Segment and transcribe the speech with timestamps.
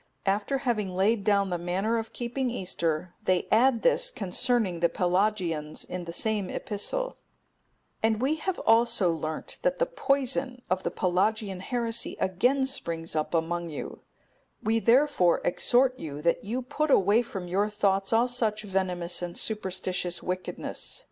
[0.25, 5.85] After having laid down the manner of keeping Easter, they add this concerning the Pelagians
[5.85, 7.17] in the same epistle:
[8.01, 13.35] "And we have also learnt that the poison of the Pelagian heresy again springs up
[13.35, 13.99] among you;
[14.63, 19.37] we, therefore, exhort you, that you put away from your thoughts all such venomous and
[19.37, 20.99] superstitious wickedness.